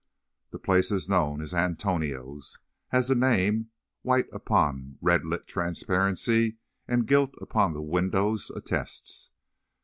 The 0.49 0.57
place 0.57 0.91
is 0.91 1.07
known 1.07 1.41
as 1.43 1.53
"Antonio's," 1.53 2.57
as 2.91 3.07
the 3.09 3.13
name, 3.13 3.69
white 4.01 4.25
upon 4.33 4.93
the 4.93 4.97
red 4.99 5.27
lit 5.27 5.45
transparency, 5.45 6.57
and 6.87 7.05
gilt 7.05 7.35
upon 7.39 7.75
the 7.75 7.83
windows, 7.83 8.49
attests. 8.55 9.29